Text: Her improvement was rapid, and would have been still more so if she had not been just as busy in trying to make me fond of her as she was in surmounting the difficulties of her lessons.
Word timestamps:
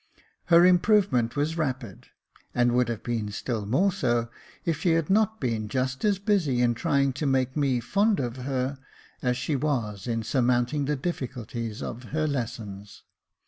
Her 0.45 0.65
improvement 0.65 1.35
was 1.35 1.59
rapid, 1.59 2.07
and 2.55 2.71
would 2.71 2.89
have 2.89 3.03
been 3.03 3.29
still 3.31 3.67
more 3.67 3.91
so 3.91 4.29
if 4.65 4.79
she 4.79 4.93
had 4.93 5.11
not 5.11 5.39
been 5.39 5.67
just 5.69 6.03
as 6.03 6.17
busy 6.17 6.59
in 6.63 6.73
trying 6.73 7.13
to 7.13 7.27
make 7.27 7.55
me 7.55 7.79
fond 7.79 8.19
of 8.19 8.37
her 8.37 8.79
as 9.21 9.37
she 9.37 9.55
was 9.55 10.07
in 10.07 10.23
surmounting 10.23 10.85
the 10.85 10.95
difficulties 10.95 11.83
of 11.83 12.05
her 12.05 12.25
lessons. 12.27 13.03